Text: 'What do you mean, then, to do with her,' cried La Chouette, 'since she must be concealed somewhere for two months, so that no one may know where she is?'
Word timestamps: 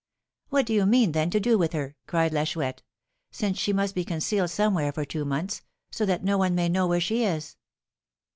'What 0.49 0.65
do 0.65 0.73
you 0.73 0.87
mean, 0.87 1.11
then, 1.11 1.29
to 1.29 1.39
do 1.39 1.59
with 1.59 1.73
her,' 1.73 1.95
cried 2.07 2.33
La 2.33 2.43
Chouette, 2.43 2.81
'since 3.29 3.59
she 3.59 3.71
must 3.71 3.93
be 3.93 4.03
concealed 4.03 4.49
somewhere 4.49 4.91
for 4.91 5.05
two 5.05 5.25
months, 5.25 5.61
so 5.91 6.07
that 6.07 6.23
no 6.23 6.39
one 6.39 6.55
may 6.55 6.69
know 6.69 6.87
where 6.87 6.99
she 6.99 7.23
is?' 7.23 7.55